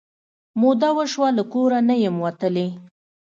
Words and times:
موده 0.61 0.89
وشوه 0.97 1.29
له 1.37 1.43
کور 1.53 1.71
نه 1.89 1.95
یم 2.03 2.15
وتلې 2.25 2.67